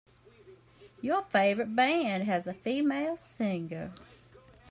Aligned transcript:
Your 1.01 1.21
favorite 1.21 1.75
band 1.75 2.23
has 2.23 2.47
a 2.47 2.55
female 2.55 3.15
singer. 3.17 3.91